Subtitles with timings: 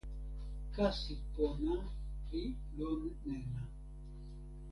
[0.75, 1.75] kasi pona
[2.29, 2.43] li
[2.77, 3.61] lon nena.